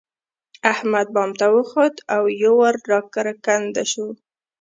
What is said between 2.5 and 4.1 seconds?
وار را کرکنډه شو.